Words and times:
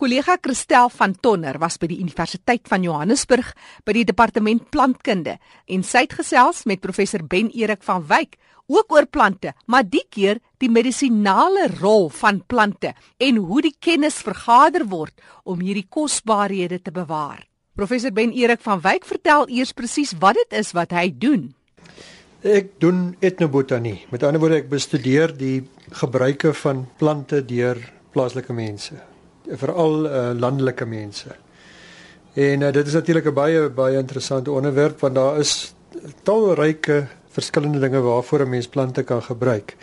Kollega 0.00 0.38
Christel 0.40 0.88
van 0.88 1.12
Tonner 1.20 1.58
was 1.60 1.74
by 1.76 1.84
die 1.90 1.98
Universiteit 2.00 2.64
van 2.70 2.80
Johannesburg 2.80 3.50
by 3.84 3.92
die 3.92 4.06
departement 4.08 4.62
plantkunde 4.72 5.34
en 5.68 5.82
sy 5.84 6.06
het 6.06 6.14
gesels 6.16 6.62
met 6.64 6.80
professor 6.80 7.20
Ben 7.20 7.50
Erik 7.52 7.82
van 7.84 8.06
Wyk 8.08 8.38
ook 8.70 8.94
oor 8.96 9.04
plante, 9.04 9.52
maar 9.68 9.84
die 9.84 10.06
keer 10.08 10.40
die 10.56 10.70
medisinale 10.72 11.66
rol 11.82 12.08
van 12.16 12.40
plante 12.48 12.94
en 13.20 13.42
hoe 13.44 13.60
die 13.66 13.74
kennis 13.76 14.22
vergader 14.24 14.86
word 14.88 15.12
om 15.44 15.60
hierdie 15.60 15.84
kosbarehede 15.84 16.80
te 16.80 16.96
bewaar. 16.96 17.44
Professor 17.76 18.16
Ben 18.16 18.32
Erik 18.32 18.64
van 18.64 18.80
Wyk 18.80 19.04
vertel 19.04 19.50
eers 19.52 19.76
presies 19.76 20.14
wat 20.16 20.40
dit 20.40 20.58
is 20.62 20.72
wat 20.72 20.96
hy 20.96 21.10
doen. 21.12 21.50
Ek 22.40 22.72
doen 22.80 23.18
etnobotanie. 23.20 23.98
Met 24.08 24.24
ander 24.24 24.40
woorde 24.40 24.62
ek 24.62 24.72
bestudeer 24.72 25.36
die 25.36 25.58
gebruike 25.92 26.56
van 26.64 26.86
plante 26.96 27.44
deur 27.44 27.84
plaaslike 28.16 28.56
mense 28.56 29.09
veral 29.56 30.04
uh, 30.06 30.30
landelike 30.38 30.84
mense. 30.84 31.28
En 32.34 32.60
uh, 32.60 32.72
dit 32.72 32.86
is 32.86 32.92
natuurlik 32.92 33.26
'n 33.26 33.34
baie 33.34 33.68
baie 33.68 33.96
interessante 33.96 34.50
onderwerp 34.50 35.00
want 35.00 35.14
daar 35.14 35.38
is 35.38 35.74
talryke 36.22 37.06
verskillende 37.30 37.78
dinge 37.78 38.00
waarvoor 38.00 38.40
'n 38.40 38.48
mens 38.48 38.68
plante 38.68 39.02
kan 39.02 39.22
gebruik. 39.22 39.76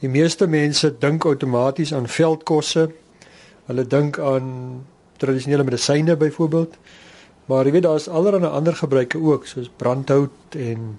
Die 0.00 0.08
meeste 0.08 0.46
mense 0.46 0.94
dink 0.98 1.24
outomaties 1.24 1.94
aan 1.94 2.08
veldkosse. 2.08 2.90
Hulle 3.66 3.86
dink 3.86 4.18
aan 4.18 4.46
tradisionele 5.16 5.64
medisyne 5.64 6.16
byvoorbeeld. 6.16 6.76
Maar 7.44 7.64
jy 7.64 7.72
weet 7.72 7.82
daar 7.82 7.94
is 7.94 8.08
allerlei 8.08 8.52
ander 8.52 8.76
gebruike 8.76 9.18
ook 9.18 9.46
soos 9.46 9.70
brandhout 9.76 10.54
en 10.56 10.98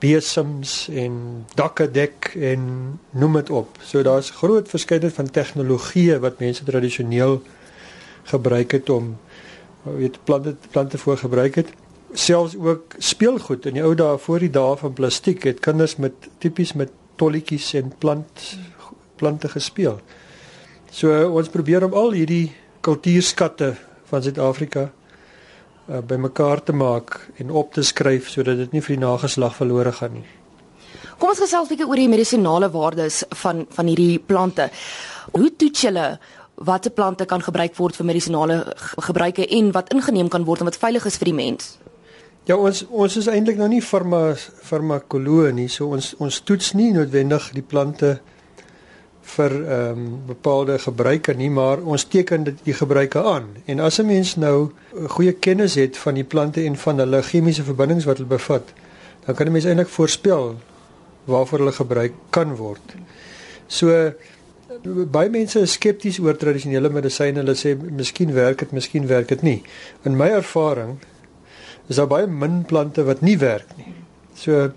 besems 0.00 0.88
en 0.88 1.46
dakke 1.54 1.90
dek 1.90 2.32
en 2.40 2.62
noem 3.10 3.40
dit 3.40 3.50
op. 3.50 3.78
So 3.84 4.02
daar's 4.02 4.30
groot 4.30 4.68
verskeidenheid 4.68 5.16
van 5.16 5.30
tegnologieë 5.30 6.18
wat 6.24 6.40
mense 6.40 6.64
tradisioneel 6.64 7.40
gebruik 8.30 8.72
het 8.72 8.90
om 8.90 9.16
weet 9.82 10.18
plante 10.24 10.56
plante 10.70 10.98
voor 10.98 11.18
gebruik 11.18 11.54
het. 11.54 11.72
Selfs 12.12 12.56
ook 12.56 12.96
speelgoed 12.98 13.66
in 13.66 13.78
die 13.78 13.84
ou 13.84 13.94
dae 13.94 14.18
voor 14.18 14.42
die 14.42 14.50
dae 14.50 14.76
van 14.76 14.92
plastiek 14.92 15.44
het 15.46 15.60
kinders 15.60 15.96
met 15.96 16.28
tipies 16.38 16.72
met 16.72 16.92
tolletjies 17.20 17.74
en 17.74 17.92
plant 17.98 18.56
plante 19.20 19.48
gespeel. 19.48 20.00
So 20.90 21.12
ons 21.28 21.48
probeer 21.52 21.84
om 21.84 21.94
al 21.94 22.16
hierdie 22.16 22.52
kultuurskatte 22.80 23.74
van 24.08 24.22
Suid-Afrika 24.22 24.88
uh, 25.90 26.00
bymekaar 26.06 26.62
te 26.62 26.72
maak 26.72 27.18
en 27.36 27.50
op 27.50 27.72
te 27.72 27.82
skryf 27.82 28.28
sodat 28.30 28.56
dit 28.56 28.72
nie 28.72 28.82
vir 28.82 28.96
die 28.96 29.04
nageslag 29.04 29.56
verlore 29.56 29.92
gaan 29.92 30.12
nie. 30.20 30.26
Kom 31.18 31.28
ons 31.28 31.42
gesels 31.42 31.68
'n 31.68 31.72
bietjie 31.74 31.88
oor 31.88 31.96
die 31.96 32.08
medisinale 32.08 32.70
waardes 32.70 33.24
van 33.42 33.66
van 33.68 33.86
hierdie 33.86 34.18
plante. 34.18 34.70
Hoe 35.32 35.56
toets 35.56 35.80
julle 35.80 36.18
watter 36.54 36.90
plante 36.90 37.24
kan 37.24 37.42
gebruik 37.42 37.76
word 37.76 37.96
vir 37.96 38.06
medisinale 38.06 38.74
gebruike 38.98 39.46
en 39.46 39.72
wat 39.72 39.92
ingeneem 39.92 40.28
kan 40.28 40.44
word 40.44 40.60
en 40.60 40.68
wat 40.68 40.76
veilig 40.76 41.06
is 41.06 41.16
vir 41.16 41.24
die 41.24 41.34
mens? 41.34 41.78
Ja, 42.44 42.56
ons 42.56 42.86
ons 42.88 43.16
is 43.16 43.26
eintlik 43.26 43.56
nou 43.56 43.68
nie 43.68 43.82
farma 43.82 44.34
farmakoloë 44.64 45.52
nie, 45.52 45.68
so 45.68 45.92
ons 45.94 46.14
ons 46.18 46.40
toets 46.40 46.72
nie 46.74 46.92
noodwendig 46.92 47.50
die 47.52 47.62
plante 47.62 48.20
vir 49.36 49.52
ehm 49.56 49.98
um, 49.98 50.06
bepaalde 50.26 50.78
gebruike 50.78 51.34
nie, 51.34 51.50
maar 51.50 51.82
ons 51.82 52.04
teken 52.04 52.44
dit 52.44 52.58
die 52.64 52.74
gebruike 52.74 53.22
aan. 53.22 53.46
En 53.66 53.80
as 53.80 53.98
'n 54.00 54.06
mens 54.06 54.36
nou 54.36 54.70
'n 54.94 55.08
goeie 55.08 55.32
kennis 55.32 55.74
het 55.74 55.96
van 55.96 56.14
die 56.14 56.24
plante 56.24 56.64
en 56.64 56.76
van 56.76 56.98
hulle 56.98 57.22
chemiese 57.22 57.64
verbindings 57.64 58.04
wat 58.04 58.16
hulle 58.16 58.28
bevat, 58.28 58.72
dan 59.26 59.34
kan 59.34 59.46
'n 59.46 59.52
mens 59.52 59.64
eintlik 59.64 59.88
voorspel 59.88 60.56
waarvoor 61.24 61.58
hulle 61.58 61.72
gebruik 61.72 62.12
kan 62.30 62.56
word. 62.56 62.94
So 63.66 64.12
baie 65.10 65.30
mense 65.30 65.60
is 65.60 65.72
skepties 65.72 66.18
oor 66.18 66.36
tradisionele 66.36 66.90
medisyne. 66.90 67.42
Hulle 67.42 67.54
sê 67.54 67.74
miskien 67.76 68.32
werk 68.34 68.58
dit, 68.58 68.72
miskien 68.72 69.06
werk 69.06 69.28
dit 69.28 69.42
nie. 69.42 69.62
In 70.02 70.16
my 70.16 70.28
ervaring 70.28 70.98
is 71.88 71.96
daar 71.96 72.06
baie 72.10 72.26
min 72.26 72.62
plante 72.64 73.04
wat 73.04 73.20
nie 73.20 73.36
werk 73.38 73.76
nie. 73.76 73.94
So 74.40 74.70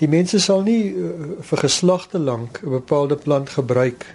die 0.00 0.08
mense 0.10 0.40
sal 0.42 0.64
nie 0.66 0.90
uh, 0.90 1.38
vir 1.46 1.64
geslagte 1.66 2.18
lank 2.18 2.62
'n 2.62 2.70
bepaalde 2.80 3.16
plant 3.16 3.50
gebruik 3.54 4.06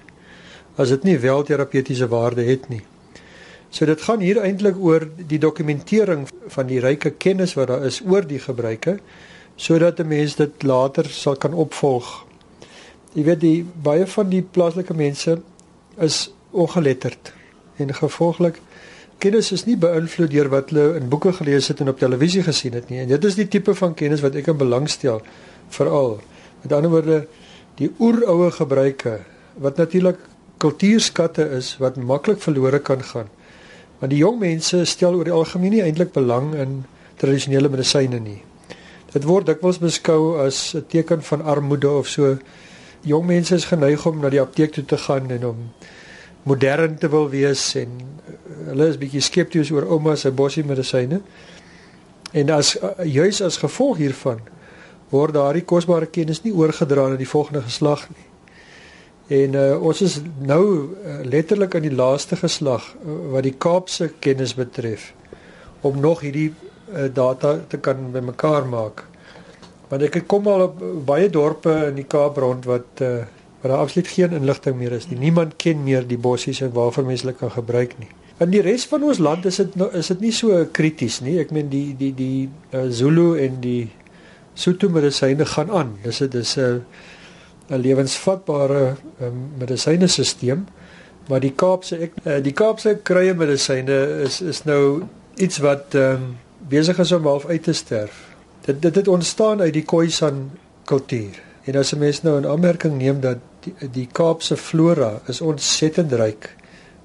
as 0.76 0.90
dit 0.90 1.04
nie 1.04 1.18
wel 1.20 1.44
terapeutiese 1.44 2.08
waarde 2.08 2.44
het 2.44 2.70
nie. 2.70 2.82
So 3.70 3.86
dit 3.86 4.02
gaan 4.02 4.20
hier 4.20 4.40
eintlik 4.42 4.78
oor 4.78 5.06
die 5.16 5.40
dokumentering 5.40 6.28
van 6.48 6.68
die 6.68 6.80
ryke 6.80 7.12
kennis 7.12 7.54
wat 7.54 7.68
daar 7.68 7.86
is 7.86 8.02
oor 8.02 8.28
die 8.28 8.40
gebruike 8.40 9.00
sodat 9.56 10.00
'n 10.00 10.08
mens 10.08 10.36
dit 10.36 10.64
later 10.64 11.06
sal 11.06 11.36
kan 11.36 11.54
opvolg. 11.54 12.26
Jy 13.14 13.24
weet 13.24 13.40
die 13.40 13.66
baie 13.84 14.08
van 14.08 14.30
die 14.30 14.42
plaaslike 14.42 14.94
mense 14.94 15.42
is 15.98 16.32
ongeletterd 16.52 17.34
en 17.78 17.94
gevolglik 17.94 18.60
kennis 19.20 19.52
is 19.52 19.66
nie 19.68 19.76
beïnvloed 19.80 20.32
deur 20.32 20.50
wat 20.52 20.72
hulle 20.72 20.96
in 21.00 21.10
boeke 21.12 21.34
gelees 21.36 21.68
het 21.72 21.82
en 21.84 21.92
op 21.92 22.00
televisie 22.00 22.44
gesien 22.44 22.76
het 22.78 22.90
nie. 22.90 23.02
En 23.04 23.10
dit 23.12 23.26
is 23.28 23.36
die 23.36 23.48
tipe 23.48 23.76
van 23.76 23.94
kennis 23.94 24.24
wat 24.24 24.38
ek 24.40 24.48
in 24.54 24.60
belang 24.60 24.88
stel 24.90 25.22
veral. 25.76 26.20
Met 26.64 26.74
ander 26.76 26.92
woorde, 26.92 27.20
die 27.80 27.92
oeroue 28.00 28.52
gebruike 28.56 29.20
wat 29.60 29.80
natuurlik 29.80 30.20
kultuurskatte 30.60 31.46
is 31.56 31.76
wat 31.80 32.00
maklik 32.00 32.42
verlore 32.44 32.80
kan 32.80 33.04
gaan. 33.04 33.28
Want 34.00 34.12
die 34.16 34.22
jong 34.22 34.40
mense 34.40 34.86
stel 34.88 35.16
oor 35.20 35.28
die 35.28 35.36
algemeen 35.36 35.76
nie 35.78 35.84
eintlik 35.84 36.12
belang 36.16 36.54
in 36.56 36.84
tradisionele 37.20 37.72
medisyne 37.72 38.20
nie. 38.24 38.40
Dit 39.12 39.26
word 39.28 39.50
dikwels 39.50 39.80
beskou 39.82 40.40
as 40.40 40.76
'n 40.76 40.86
teken 40.88 41.22
van 41.22 41.42
armoede 41.42 41.90
of 41.90 42.08
so. 42.08 42.38
Jong 43.02 43.26
mense 43.26 43.56
is 43.56 43.66
geneig 43.66 44.06
om 44.06 44.20
na 44.22 44.30
die 44.30 44.42
apteek 44.42 44.72
toe 44.72 44.86
te 44.86 44.98
gaan 44.98 45.32
en 45.32 45.46
om 45.46 45.58
modern 46.44 46.98
te 46.98 47.10
wil 47.10 47.30
wees 47.30 47.76
en 47.80 47.98
uh, 48.00 48.38
hulle 48.70 48.88
is 48.94 49.00
bietjie 49.02 49.24
skepties 49.24 49.72
oor 49.72 49.88
ouma 49.90 50.16
se 50.16 50.32
bossie 50.32 50.64
medisyne. 50.64 51.22
En 52.32 52.56
as 52.56 52.76
uh, 52.78 52.94
juis 53.04 53.42
as 53.42 53.60
gevolg 53.62 53.98
hiervan 53.98 54.42
word 55.10 55.34
daardie 55.34 55.66
kosbare 55.66 56.10
kennis 56.14 56.44
nie 56.44 56.54
oorgedra 56.54 57.08
aan 57.10 57.18
die 57.18 57.30
volgende 57.30 57.64
geslag 57.66 58.06
nie. 58.10 58.26
En 59.30 59.56
uh, 59.58 59.76
ons 59.86 60.02
is 60.02 60.18
nou 60.42 60.64
uh, 60.66 61.20
letterlik 61.26 61.76
aan 61.78 61.86
die 61.86 61.94
laaste 61.94 62.38
geslag 62.40 62.86
uh, 62.96 63.18
wat 63.34 63.46
die 63.46 63.54
Kaapse 63.58 64.10
kennis 64.20 64.56
betref 64.58 65.12
om 65.86 66.00
nog 66.02 66.24
hierdie 66.26 66.50
uh, 66.50 67.06
data 67.14 67.60
te 67.70 67.78
kan 67.78 68.10
bymekaar 68.14 68.66
maak. 68.70 69.06
Want 69.90 70.06
ek 70.06 70.24
kom 70.30 70.50
al 70.50 70.68
op 70.70 70.82
baie 71.06 71.30
dorpe 71.30 71.76
in 71.90 72.00
die 72.02 72.08
Kaap 72.10 72.38
rond 72.42 72.66
wat 72.70 73.04
uh, 73.06 73.22
waar 73.62 73.72
daar 73.72 73.84
absoluut 73.84 74.08
geen 74.08 74.32
inligting 74.32 74.76
meer 74.76 74.92
is 74.92 75.08
nie. 75.10 75.20
Niemand 75.20 75.56
ken 75.56 75.84
meer 75.84 76.08
die 76.08 76.18
bossies 76.18 76.62
en 76.62 76.72
waarvoor 76.74 77.06
mense 77.06 77.26
hulle 77.26 77.38
kan 77.38 77.52
gebruik 77.52 77.98
nie. 78.00 78.08
In 78.40 78.54
die 78.54 78.62
res 78.64 78.86
van 78.88 79.04
ons 79.04 79.20
land 79.20 79.46
is 79.50 79.60
dit 79.60 79.74
nou 79.76 79.90
is 80.00 80.08
dit 80.14 80.22
nie 80.24 80.32
so 80.32 80.64
krities 80.72 81.20
nie. 81.26 81.36
Ek 81.42 81.52
meen 81.52 81.68
die 81.72 81.92
die 82.00 82.14
die 82.16 82.50
uh, 82.72 82.86
Zulu 82.88 83.34
en 83.40 83.60
die 83.64 83.90
Sotho 84.60 84.90
medisyne 84.92 85.46
gaan 85.46 85.72
aan. 85.72 85.92
Dis 86.04 86.22
dit 86.24 86.36
is 86.40 86.56
'n 86.58 86.86
'n 87.70 87.82
lewensvatbare 87.82 88.96
um, 89.22 89.52
medisyne-stelsel. 89.60 90.64
Maar 91.28 91.40
die 91.40 91.54
Kaapse 91.54 91.98
ek 91.98 92.16
uh, 92.24 92.40
die 92.44 92.54
Kaapse 92.54 92.96
kruie 93.04 93.34
medisyne 93.34 94.24
is 94.24 94.42
is 94.42 94.64
nou 94.64 95.04
iets 95.36 95.60
wat 95.60 95.94
um, 95.94 96.38
besig 96.70 97.00
is 97.00 97.12
om 97.12 97.28
half 97.28 97.46
uit 97.46 97.64
te 97.64 97.74
sterf. 97.74 98.24
Dit 98.66 98.82
dit 98.82 98.96
het 98.96 99.08
ontstaan 99.08 99.62
uit 99.62 99.74
die 99.74 99.86
Khoisan 99.86 100.50
kultuur. 100.86 101.49
En 101.70 101.76
as 101.76 101.92
'n 101.94 101.98
mens 101.98 102.22
nou 102.22 102.40
'n 102.42 102.48
aanmerking 102.48 102.98
neem 102.98 103.20
dat 103.20 103.38
die, 103.60 103.74
die 103.92 104.08
Kaapse 104.12 104.58
flora 104.58 105.22
is 105.28 105.42
ontsettend 105.42 106.12
ryk. 106.12 106.56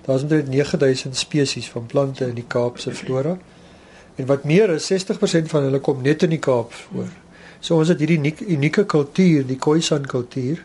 Daar's 0.04 0.22
omtrent 0.22 0.48
9000 0.48 1.16
spesies 1.16 1.69
van 1.70 1.86
plante 1.86 2.26
in 2.26 2.34
die 2.34 2.47
Kaapse 2.47 2.94
flora. 2.94 3.38
En 4.14 4.26
wat 4.26 4.44
meer 4.44 4.70
is 4.70 4.86
60% 4.92 5.48
van 5.48 5.62
hulle 5.62 5.78
kom 5.78 6.02
net 6.02 6.22
in 6.22 6.30
die 6.30 6.38
Kaap 6.38 6.72
voor. 6.72 7.08
So 7.60 7.76
ons 7.76 7.88
het 7.88 7.98
hierdie 7.98 8.19
unieke, 8.19 8.47
unieke 8.47 8.84
kultuur, 8.84 9.47
die 9.47 9.56
Khoisan 9.56 10.06
kultuur, 10.06 10.64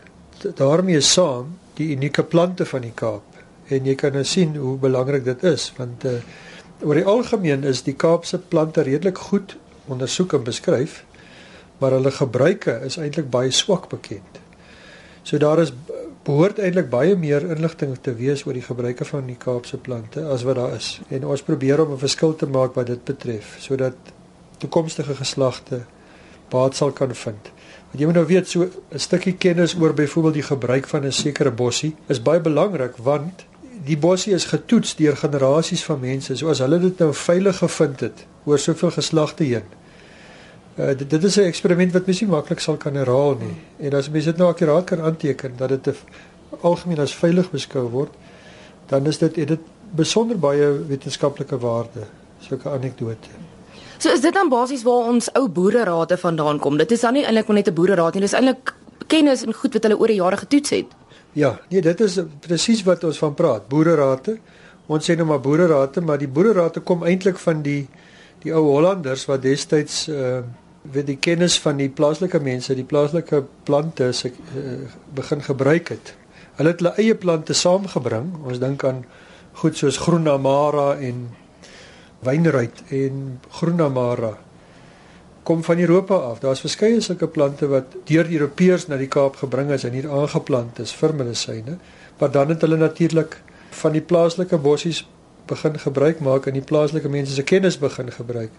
daarmee 0.54 1.00
saam 1.00 1.58
die 1.74 1.94
unieke 1.94 2.22
plante 2.22 2.66
van 2.66 2.80
die 2.80 2.94
Kaap. 2.94 3.24
En 3.66 3.84
jy 3.84 3.94
kan 3.94 4.12
nou 4.12 4.24
sien 4.24 4.56
hoe 4.56 4.78
belangrik 4.78 5.24
dit 5.24 5.42
is 5.42 5.72
want 5.76 6.04
uh, 6.04 6.10
oor 6.80 6.94
die 6.94 7.04
algemeen 7.04 7.64
is 7.64 7.82
die 7.82 7.94
Kaapse 7.94 8.38
plante 8.38 8.82
redelik 8.82 9.18
goed 9.18 9.56
ondersoek 9.86 10.32
en 10.32 10.42
beskryf 10.42 11.04
maar 11.80 11.96
hulle 11.96 12.12
gebruike 12.12 12.80
is 12.84 12.96
eintlik 13.00 13.30
baie 13.30 13.50
swak 13.50 13.88
bekend. 13.88 14.40
So 15.22 15.38
daar 15.38 15.60
is 15.62 15.72
behoort 16.24 16.58
eintlik 16.60 16.90
baie 16.92 17.16
meer 17.16 17.44
inligting 17.54 17.96
te 18.04 18.12
wees 18.14 18.44
oor 18.46 18.56
die 18.56 18.64
gebruike 18.64 19.04
van 19.08 19.26
die 19.26 19.38
Kaapse 19.40 19.78
plante 19.80 20.24
as 20.28 20.44
wat 20.48 20.58
daar 20.60 20.76
is. 20.76 21.00
En 21.08 21.24
ons 21.26 21.42
probeer 21.42 21.80
om 21.84 21.92
'n 21.92 22.04
verskil 22.04 22.34
te 22.36 22.46
maak 22.46 22.74
wat 22.74 22.86
dit 22.86 23.04
betref 23.04 23.56
sodat 23.58 23.96
toekomstige 24.58 25.14
geslagte 25.14 25.84
baat 26.50 26.76
sal 26.76 26.92
kan 26.92 27.14
vind. 27.14 27.52
Want 27.90 27.98
jy 27.98 28.04
moet 28.06 28.14
nou 28.14 28.26
weet 28.26 28.48
so 28.48 28.68
'n 28.92 28.98
stukkie 28.98 29.36
kennis 29.36 29.74
oor 29.74 29.94
byvoorbeeld 29.94 30.34
die 30.34 30.50
gebruik 30.52 30.86
van 30.86 31.04
'n 31.04 31.12
sekere 31.12 31.50
bossie 31.50 31.96
is 32.08 32.22
baie 32.22 32.40
belangrik 32.40 32.96
want 32.96 33.46
die 33.84 33.98
bossie 33.98 34.34
is 34.34 34.44
getoets 34.44 34.96
deur 34.96 35.16
generasies 35.16 35.84
van 35.84 36.00
mense. 36.00 36.36
So 36.36 36.48
as 36.48 36.58
hulle 36.58 36.78
dit 36.80 36.98
nou 36.98 37.14
veilig 37.14 37.56
gevind 37.56 38.00
het 38.00 38.26
oor 38.44 38.58
soveel 38.58 38.90
geslagte 38.90 39.44
heen, 39.44 39.64
Uh, 40.80 40.94
dit, 40.96 41.10
dit 41.10 41.24
is 41.24 41.36
'n 41.36 41.40
eksperiment 41.40 41.92
wat 41.92 42.06
mens 42.06 42.20
nie 42.20 42.28
maklik 42.30 42.60
sal 42.60 42.76
kan 42.76 42.94
herhaal 42.94 43.36
nie. 43.36 43.56
En 43.86 43.94
as 43.94 44.10
mens 44.10 44.24
dit 44.24 44.36
nou 44.36 44.48
akuraat 44.48 44.84
kan 44.84 45.00
aanteken 45.00 45.52
dat 45.56 45.68
dit 45.68 45.96
algemeen 46.60 46.98
as 46.98 47.14
veilig 47.14 47.50
beskou 47.50 47.88
word, 47.88 48.14
dan 48.86 49.06
is 49.06 49.18
dit 49.18 49.34
dit 49.34 49.60
besonder 49.90 50.38
baie 50.38 50.70
wetenskaplike 50.88 51.58
waarde. 51.58 52.06
Sulke 52.40 52.70
anekdote. 52.70 53.28
So 53.98 54.08
is 54.08 54.20
dit 54.20 54.34
dan 54.34 54.48
basies 54.48 54.82
waar 54.82 55.10
ons 55.12 55.32
ou 55.32 55.48
boererate 55.48 56.16
vandaan 56.16 56.58
kom. 56.58 56.76
Dit 56.76 56.90
is 56.90 57.00
dan 57.00 57.12
nie 57.12 57.24
eintlik 57.24 57.48
net 57.48 57.68
'n 57.68 57.74
boereraad 57.74 58.14
nie, 58.14 58.22
dis 58.22 58.32
eintlik 58.32 58.74
kennis 59.06 59.42
en 59.42 59.52
goed 59.52 59.72
wat 59.72 59.82
hulle 59.82 59.98
oor 59.98 60.06
die 60.06 60.16
jare 60.16 60.36
getoets 60.36 60.70
het. 60.70 60.86
Ja, 61.32 61.60
nee, 61.68 61.82
dit 61.82 62.00
is 62.00 62.18
presies 62.40 62.82
wat 62.82 63.04
ons 63.04 63.18
van 63.18 63.34
praat. 63.34 63.68
Boererate. 63.68 64.38
Ons 64.86 65.10
sê 65.10 65.16
nou 65.16 65.26
maar 65.26 65.40
boererate, 65.40 66.00
maar 66.00 66.18
die 66.18 66.28
boererate 66.28 66.80
kom 66.80 67.04
eintlik 67.04 67.38
van 67.38 67.62
die 67.62 67.88
die 68.42 68.54
ou 68.54 68.62
Hollanders 68.62 69.26
wat 69.26 69.42
destyds 69.42 70.08
uh 70.08 70.40
weet 70.82 71.06
die 71.06 71.18
kennis 71.20 71.58
van 71.60 71.76
die 71.76 71.90
plaaslike 71.92 72.40
mense, 72.40 72.74
die 72.74 72.86
plaaslike 72.88 73.44
plante 73.68 74.12
se 74.12 74.32
uh, 74.32 74.76
begin 75.14 75.42
gebruik 75.42 75.88
het. 75.88 76.14
Hulle 76.56 76.72
het 76.72 76.80
hulle 76.80 76.94
eie 76.96 77.14
plante 77.14 77.54
saamgebring. 77.54 78.32
Ons 78.44 78.60
dink 78.62 78.84
aan 78.84 79.04
goed 79.60 79.76
soos 79.76 79.98
groen 80.00 80.28
amara 80.28 80.94
en 80.98 81.26
wynruit 82.24 82.82
en 82.88 83.40
groen 83.60 83.80
amara 83.80 84.36
kom 85.42 85.64
van 85.64 85.78
Europa 85.78 86.14
af. 86.14 86.38
Daar's 86.38 86.60
verskeie 86.60 87.00
sulke 87.00 87.26
plante 87.26 87.66
wat 87.66 87.96
deur 88.06 88.28
Europeërs 88.30 88.86
na 88.86 88.98
die 89.00 89.08
Kaap 89.08 89.40
gebring 89.40 89.72
is 89.74 89.84
en 89.84 89.96
hier 89.96 90.10
aangeplant 90.10 90.78
is 90.78 90.92
vir 90.94 91.14
medisyne, 91.16 91.78
maar 92.18 92.30
dan 92.30 92.52
het 92.52 92.60
hulle 92.60 92.76
natuurlik 92.76 93.38
van 93.80 93.96
die 93.96 94.04
plaaslike 94.04 94.58
bossies 94.58 95.00
begin 95.50 95.78
gebruik 95.78 96.20
maak 96.20 96.46
en 96.46 96.54
die 96.54 96.66
plaaslike 96.66 97.08
mense 97.08 97.34
se 97.34 97.42
kennis 97.42 97.78
begin 97.78 98.12
gebruik. 98.12 98.52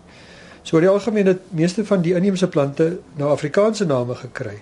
So 0.62 0.76
oor 0.76 0.82
die 0.82 0.90
algemeen 0.90 1.26
het 1.26 1.40
meeste 1.50 1.86
van 1.86 2.02
die 2.02 2.14
inheemse 2.14 2.48
plante 2.48 2.98
nou 3.18 3.30
Afrikaanse 3.32 3.86
name 3.86 4.16
gekry. 4.16 4.60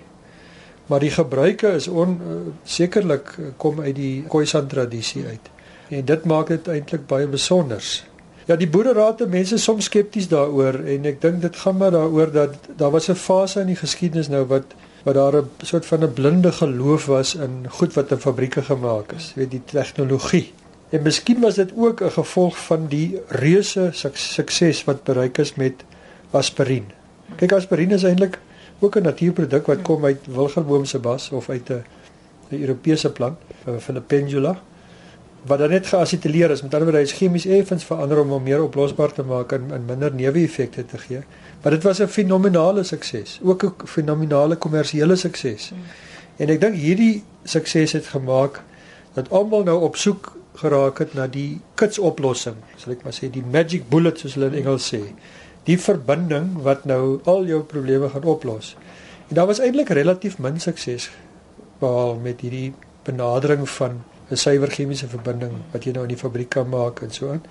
Maar 0.90 1.00
die 1.00 1.12
gebruike 1.14 1.68
is 1.78 1.88
on 1.88 2.18
uh, 2.18 2.36
sekerlik 2.64 3.36
kom 3.58 3.82
uit 3.82 3.96
die 3.96 4.24
Khoisan 4.28 4.68
tradisie 4.68 5.26
uit. 5.26 5.50
En 5.90 6.06
dit 6.06 6.26
maak 6.26 6.48
dit 6.48 6.68
eintlik 6.68 7.06
baie 7.08 7.28
besonders. 7.28 8.00
Ja, 8.50 8.56
die 8.58 8.70
boerderate 8.70 9.28
mense 9.30 9.60
is 9.60 9.64
soms 9.64 9.86
skepties 9.86 10.28
daaroor 10.32 10.80
en 10.90 11.06
ek 11.06 11.20
dink 11.22 11.42
dit 11.44 11.58
gaan 11.62 11.78
maar 11.78 11.94
daaroor 11.94 12.32
dat 12.34 12.56
daar 12.78 12.92
was 12.92 13.10
'n 13.10 13.16
fase 13.16 13.62
in 13.62 13.68
die 13.68 13.78
geskiedenis 13.78 14.28
nou 14.28 14.46
wat 14.50 14.74
wat 15.04 15.16
daar 15.16 15.36
'n 15.36 15.50
soort 15.62 15.86
van 15.86 16.04
'n 16.04 16.14
blinde 16.14 16.52
geloof 16.52 17.06
was 17.06 17.36
in 17.36 17.66
goed 17.70 17.94
wat 17.94 18.12
in 18.12 18.18
fabrieke 18.18 18.62
gemaak 18.62 19.12
is, 19.12 19.34
weet 19.36 19.52
die 19.52 19.62
tegnologie. 19.66 20.54
En 20.90 21.02
miskien 21.02 21.40
was 21.40 21.56
dit 21.56 21.72
ook 21.76 22.02
'n 22.02 22.10
gevolg 22.10 22.58
van 22.66 22.88
die 22.88 23.22
reuse 23.28 23.90
sukses 24.14 24.84
wat 24.84 25.04
bereik 25.04 25.38
is 25.38 25.56
met 25.56 25.74
aspirien. 26.32 26.86
Kyk, 27.36 27.52
aspirien 27.52 27.92
is 27.92 28.04
eintlik 28.04 28.40
ook 28.80 28.96
'n 28.96 29.04
natuurproduk 29.04 29.66
wat 29.66 29.82
kom 29.82 30.06
uit 30.06 30.20
wilgerboom 30.26 30.86
se 30.86 31.00
bas 31.00 31.30
of 31.30 31.50
uit 31.50 31.70
'n 31.70 31.84
'n 32.50 32.62
Europese 32.62 33.12
plant, 33.12 33.38
van 33.78 33.96
'n 33.96 34.06
pendula 34.06 34.62
wat 35.46 35.60
dan 35.60 35.70
net 35.70 35.88
geasetyleer 35.88 36.52
is. 36.52 36.62
Met 36.62 36.74
ander 36.74 36.90
woorde, 36.90 36.98
hy 36.98 37.12
is 37.12 37.18
chemies 37.18 37.46
effens 37.46 37.84
verander 37.84 38.20
om 38.22 38.30
hom 38.30 38.44
meer 38.44 38.64
oplosbaar 38.64 39.14
te 39.14 39.24
maak 39.24 39.52
en, 39.52 39.70
en 39.72 39.86
minder 39.86 40.14
neeweffekte 40.14 40.86
te 40.86 40.98
gee. 40.98 41.22
Maar 41.62 41.72
dit 41.72 41.84
was 41.84 42.00
'n 42.00 42.08
fenominale 42.08 42.84
sukses, 42.84 43.40
ook 43.44 43.64
'n 43.64 43.88
fenominale 43.88 44.56
kommersiële 44.56 45.16
sukses. 45.16 45.70
Hmm. 45.70 45.80
En 46.36 46.50
ek 46.50 46.62
dink 46.62 46.76
hierdie 46.76 47.24
sukses 47.44 47.92
het 47.92 48.06
gemaak 48.06 48.62
dat 49.14 49.30
almal 49.30 49.64
nou 49.64 49.82
op 49.82 49.96
soek 49.96 50.39
geraak 50.60 51.00
het 51.04 51.14
na 51.18 51.28
die 51.28 51.60
kitsoplossing, 51.80 52.58
sal 52.78 52.94
ek 52.94 53.04
maar 53.06 53.16
sê, 53.16 53.30
die 53.32 53.46
magic 53.46 53.90
bullet 53.90 54.20
soos 54.20 54.36
hulle 54.38 54.52
in 54.52 54.60
Engels 54.64 54.90
sê. 54.94 55.02
Die 55.68 55.78
verbinding 55.80 56.62
wat 56.66 56.86
nou 56.90 57.20
al 57.30 57.46
jou 57.50 57.64
probleme 57.64 58.10
gaan 58.10 58.28
oplos. 58.28 58.76
En 59.30 59.36
daar 59.36 59.50
was 59.50 59.60
eintlik 59.60 59.92
relatief 59.94 60.40
min 60.40 60.60
sukses 60.60 61.10
behaal 61.80 62.16
met 62.24 62.42
hierdie 62.42 62.74
benadering 63.08 63.68
van 63.70 64.04
'n 64.30 64.38
suiwer 64.38 64.72
chemiese 64.72 65.08
verbinding 65.08 65.54
wat 65.72 65.84
jy 65.84 65.92
nou 65.92 66.04
in 66.04 66.14
die 66.14 66.24
fabriek 66.24 66.50
kan 66.50 66.70
maak 66.70 67.02
en 67.02 67.12
so 67.12 67.30
aan. 67.30 67.44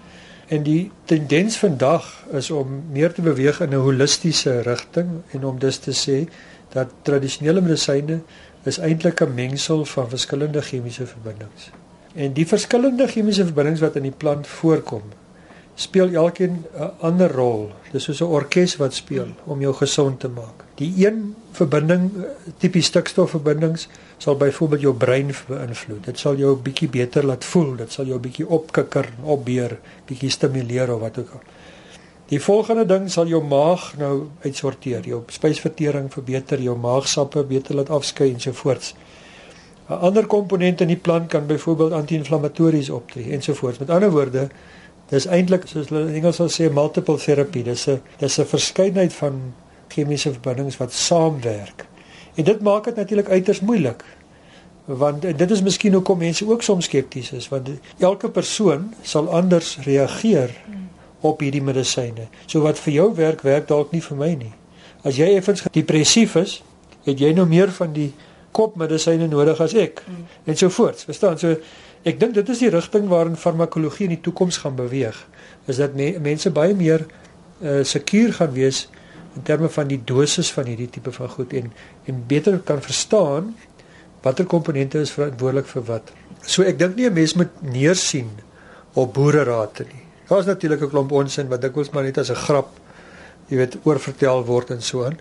En 0.49 0.63
die 0.63 0.91
tendens 1.05 1.59
vandag 1.59 2.25
is 2.33 2.51
om 2.51 2.83
meer 2.93 3.13
te 3.13 3.23
beweeg 3.23 3.61
in 3.61 3.75
'n 3.75 3.85
holistiese 3.85 4.61
rigting 4.61 5.09
en 5.31 5.45
om 5.45 5.59
dus 5.59 5.77
te 5.77 5.93
sê 5.93 6.29
dat 6.73 6.89
tradisionele 7.03 7.61
medisyne 7.61 8.21
is 8.65 8.79
eintlik 8.79 9.21
'n 9.21 9.35
mengsel 9.35 9.85
van 9.85 10.09
verskillende 10.09 10.63
chemiese 10.63 11.07
verbindings. 11.07 11.71
En 12.15 12.33
die 12.33 12.47
verskillende 12.47 13.09
chemiese 13.09 13.45
verbindings 13.45 13.81
wat 13.81 13.97
in 13.97 14.09
die 14.09 14.15
plant 14.15 14.47
voorkom, 14.47 15.03
speel 15.79 16.15
elkeen 16.15 16.65
'n 16.75 16.91
ander 17.01 17.33
rol. 17.33 17.71
Dis 17.93 18.05
soos 18.05 18.21
'n 18.21 18.33
orkes 18.39 18.77
wat 18.77 18.95
speel 18.95 19.29
om 19.45 19.61
jou 19.61 19.75
gesond 19.75 20.21
te 20.21 20.29
maak. 20.29 20.65
Die 20.75 20.93
een 21.07 21.35
verbinding, 21.53 22.11
tipies 22.59 22.87
stikstofverbindings, 22.87 23.89
sal 24.17 24.37
byvoorbeeld 24.37 24.81
jou 24.81 24.95
brein 24.95 25.35
beïnvloed. 25.49 26.05
Dit 26.05 26.19
sal 26.19 26.37
jou 26.37 26.57
bietjie 26.57 26.89
beter 26.89 27.27
laat 27.27 27.45
voel, 27.45 27.77
dit 27.77 27.93
sal 27.93 28.05
jou 28.05 28.19
bietjie 28.19 28.49
opkikker, 28.49 29.09
opbeer, 29.23 29.79
bietjie 30.07 30.31
stimuleer 30.31 30.95
of 30.95 31.01
wat 31.01 31.19
ook 31.19 31.31
al. 31.31 31.43
Die 32.29 32.41
volgende 32.41 32.87
ding 32.87 33.11
sal 33.11 33.27
jou 33.27 33.45
maag 33.45 33.95
nou 33.97 34.27
uitsorteer, 34.45 35.07
jou 35.09 35.23
spysvertering 35.27 36.13
verbeter, 36.13 36.61
jou 36.61 36.77
maagsappe 36.77 37.45
beter 37.45 37.75
laat 37.75 37.91
afskei 37.91 38.33
en 38.33 38.41
so 38.41 38.53
voort. 38.53 38.95
'n 39.89 40.01
Ander 40.05 40.27
komponent 40.27 40.81
in 40.81 40.87
die 40.87 40.97
plant 40.97 41.29
kan 41.29 41.47
byvoorbeeld 41.47 41.93
anti-inflammatories 41.93 42.91
optree 42.91 43.33
en 43.33 43.43
so 43.43 43.55
voort. 43.55 43.79
Met 43.79 43.91
ander 43.91 44.11
woorde, 44.11 44.49
dis 45.09 45.27
eintlik 45.27 45.65
soos 45.67 45.89
hulle 45.89 46.09
in 46.09 46.15
Engels 46.15 46.37
sal 46.37 46.51
sê 46.53 46.73
multiple 46.73 47.17
therapy. 47.17 47.63
Dis 47.63 47.87
'n 47.89 48.01
dis 48.19 48.39
'n 48.39 48.45
verskeidenheid 48.45 49.13
van 49.13 49.55
chemiese 49.89 50.33
verbindings 50.33 50.77
wat 50.77 50.93
saamwerk. 50.93 51.87
En 52.35 52.45
dit 52.45 52.61
maak 52.61 52.85
dit 52.85 52.97
natuurlik 52.97 53.29
uiters 53.29 53.61
moeilik. 53.61 54.05
Want 54.85 55.23
dit 55.23 55.51
is 55.51 55.63
miskien 55.63 55.93
hoekom 55.93 56.19
mense 56.19 56.49
ook 56.49 56.63
soms 56.63 56.85
skepties 56.85 57.33
is 57.33 57.49
want 57.49 57.69
elke 57.99 58.31
persoon 58.31 58.95
sal 59.03 59.29
anders 59.31 59.79
reageer 59.85 60.51
op 61.21 61.41
hierdie 61.41 61.63
medisyne. 61.63 62.29
So 62.47 62.61
wat 62.61 62.79
vir 62.79 62.93
jou 62.93 63.15
werk, 63.15 63.43
werk 63.43 63.69
dalk 63.69 63.93
nie 63.93 64.03
vir 64.03 64.17
my 64.17 64.35
nie. 64.35 64.53
As 65.03 65.17
jy 65.17 65.35
effens 65.37 65.63
depressief 65.73 66.37
is, 66.37 66.63
het 67.05 67.19
jy 67.19 67.33
nou 67.33 67.47
meer 67.47 67.73
van 67.73 67.93
die 67.93 68.13
kopmedisyne 68.53 69.29
nodig 69.29 69.61
as 69.61 69.75
ek 69.75 70.03
en 70.45 70.57
so 70.57 70.69
voort. 70.69 71.03
Verstaan? 71.05 71.39
So 71.39 71.57
ek 72.09 72.21
dink 72.21 72.35
dit 72.35 72.49
is 72.49 72.59
die 72.59 72.71
rigting 72.71 73.09
waarin 73.09 73.37
farmakologie 73.37 74.09
in 74.09 74.17
die 74.17 74.23
toekoms 74.25 74.57
gaan 74.65 74.77
beweeg. 74.79 75.17
Is 75.67 75.77
dat 75.77 75.95
me 75.95 76.15
mense 76.21 76.51
baie 76.51 76.75
meer 76.75 77.07
uh, 77.61 77.83
sekuur 77.85 78.33
gaan 78.41 78.53
wees 78.53 78.89
in 79.37 79.43
terme 79.43 79.69
van 79.69 79.89
die 79.91 80.01
dosis 80.05 80.51
van 80.55 80.67
hierdie 80.71 80.91
tipe 80.91 81.13
van 81.13 81.29
goed 81.29 81.53
en 81.53 81.73
en 82.07 82.25
beter 82.27 82.59
kan 82.59 82.83
verstaan 82.83 83.55
watter 84.23 84.47
komponente 84.47 84.99
is 84.99 85.13
verantwoordelik 85.15 85.69
vir 85.71 85.85
wat. 85.87 86.13
So 86.43 86.67
ek 86.67 86.79
dink 86.79 86.97
nie 86.97 87.07
'n 87.07 87.15
mens 87.15 87.35
moet 87.35 87.63
neersien 87.63 88.31
op 88.95 89.15
boererate 89.15 89.85
nie. 89.85 90.03
Daar's 90.29 90.47
natuurlik 90.47 90.83
'n 90.83 90.91
klomp 90.91 91.13
onsin 91.13 91.49
wat 91.49 91.63
dikwels 91.63 91.91
maar 91.91 92.05
net 92.05 92.19
as 92.19 92.31
'n 92.31 92.35
grap, 92.35 92.69
jy 93.49 93.57
weet, 93.57 93.77
oorvertel 93.85 94.45
word 94.45 94.71
en 94.71 94.83
so 94.83 95.05
aan. 95.05 95.19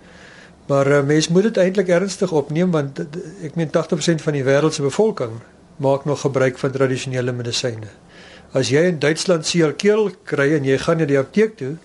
Maar 0.68 0.88
uh, 0.88 1.04
mens 1.04 1.28
moet 1.28 1.44
dit 1.48 1.58
eintlik 1.58 1.88
ernstig 1.88 2.32
opneem 2.32 2.72
want 2.72 3.00
ek 3.44 3.56
meen 3.56 3.72
80% 3.72 4.24
van 4.24 4.36
die 4.36 4.44
wêreld 4.44 4.76
se 4.76 4.84
bevolking 4.84 5.40
maak 5.78 6.06
nog 6.06 6.22
gebruik 6.22 6.58
van 6.58 6.72
tradisionele 6.72 7.32
medisyne. 7.32 7.90
As 8.52 8.72
jy 8.74 8.88
in 8.90 9.00
Duitsland 9.00 9.46
seelkeel 9.46 10.10
kry 10.26 10.54
en 10.58 10.66
jy 10.66 10.78
gaan 10.82 10.98
na 10.98 11.06
die 11.06 11.20
apteek 11.20 11.58
toe, 11.60 11.76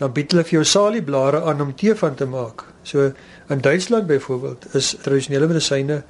dan 0.00 0.12
bied 0.12 0.32
hulle 0.32 0.44
vir 0.44 0.58
jou 0.58 0.64
salieblare 0.66 1.42
aan 1.46 1.62
om 1.62 1.74
tee 1.76 1.94
van 1.96 2.16
te 2.18 2.26
maak. 2.28 2.64
So 2.82 3.12
in 3.52 3.62
Duitsland 3.64 4.06
byvoorbeeld 4.06 4.66
is 4.74 4.96
tradisionele 5.02 5.46
medisyne 5.46 6.02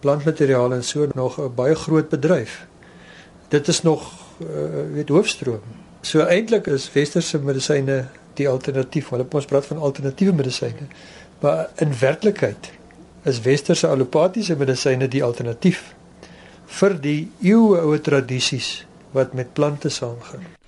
plantmateriaal 0.00 0.72
en 0.72 0.84
so 0.84 1.06
nog 1.14 1.38
'n 1.38 1.54
baie 1.54 1.74
groot 1.74 2.08
bedryf. 2.08 2.66
Dit 3.48 3.68
is 3.68 3.82
nog 3.82 4.12
uh, 4.40 4.46
weet 4.92 5.08
hoofstroom. 5.08 5.62
So 6.00 6.20
eintlik 6.20 6.66
is 6.66 6.92
westerse 6.92 7.38
medisyne 7.38 8.08
die 8.34 8.48
alternatief. 8.48 9.08
Hulle 9.08 9.26
ons 9.30 9.44
praat 9.44 9.66
van 9.66 9.78
alternatiewe 9.78 10.32
medisyne. 10.32 10.88
Maar 11.40 11.68
in 11.76 11.94
werklikheid 11.98 12.72
is 13.24 13.40
westerse 13.40 13.86
allopatiese 13.86 14.56
medisyne 14.56 15.08
die 15.08 15.24
alternatief 15.24 15.94
vir 16.78 16.98
die 17.00 17.30
eeuoue 17.40 18.00
tradisies 18.00 18.84
wat 19.12 19.34
met 19.34 19.54
plante 19.56 19.88
saamgaan 19.88 20.58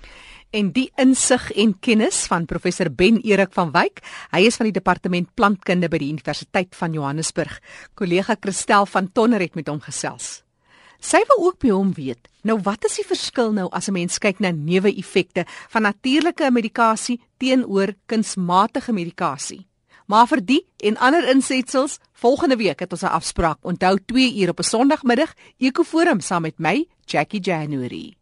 en 0.51 0.71
die 0.75 0.89
insig 0.99 1.47
en 1.59 1.73
kennis 1.79 2.25
van 2.29 2.45
professor 2.45 2.91
Ben 2.91 3.19
Erik 3.23 3.53
van 3.55 3.71
Wyk. 3.71 4.01
Hy 4.35 4.43
is 4.47 4.59
van 4.59 4.67
die 4.67 4.75
departement 4.75 5.29
plantkunde 5.35 5.89
by 5.91 5.99
die 6.01 6.11
Universiteit 6.11 6.75
van 6.75 6.95
Johannesburg. 6.95 7.57
Kollega 7.95 8.35
Christel 8.39 8.87
van 8.91 9.11
Tonner 9.15 9.43
het 9.43 9.55
met 9.55 9.71
hom 9.71 9.79
gesels. 9.83 10.41
Sy 11.01 11.23
wou 11.31 11.39
ook 11.47 11.61
by 11.63 11.71
hom 11.73 11.95
weet. 11.97 12.27
Nou 12.45 12.59
wat 12.65 12.85
is 12.85 12.99
die 12.99 13.07
verskil 13.07 13.53
nou 13.53 13.69
as 13.71 13.87
'n 13.87 13.93
mens 13.93 14.19
kyk 14.19 14.39
na 14.39 14.51
neeweffekte 14.51 15.45
van 15.69 15.81
natuurlike 15.81 16.51
medikasie 16.51 17.19
teenoor 17.37 17.95
kunsmatige 18.05 18.93
medikasie? 18.93 19.70
Maar 20.07 20.27
vir 20.27 20.45
die 20.45 20.65
en 20.77 20.97
ander 20.97 21.27
insetsels, 21.29 21.99
volgende 22.13 22.55
week 22.55 22.79
het 22.79 22.91
ons 22.91 23.03
'n 23.03 23.15
afspraak. 23.17 23.57
Onthou 23.61 23.99
2 24.05 24.35
uur 24.35 24.49
op 24.49 24.59
'n 24.59 24.63
Sondagmiddag, 24.63 25.33
Ekoforum 25.57 26.19
saam 26.19 26.41
met 26.41 26.59
my, 26.59 26.87
Jackie 27.05 27.41
January. 27.41 28.20